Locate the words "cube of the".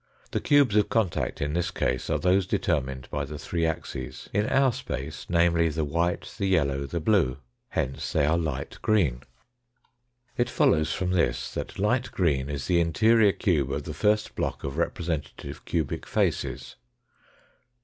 13.31-13.93